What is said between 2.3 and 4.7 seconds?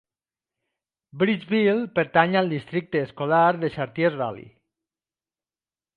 al districte escolar de Chartiers Valley.